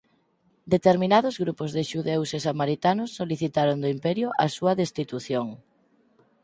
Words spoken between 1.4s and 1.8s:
grupos